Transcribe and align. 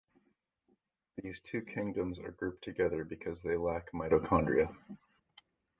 These 1.21 1.41
two 1.41 1.61
kingdoms 1.61 2.17
are 2.19 2.31
grouped 2.31 2.63
together 2.63 3.03
because 3.03 3.43
they 3.43 3.55
lack 3.55 3.91
mitochondria. 3.91 4.75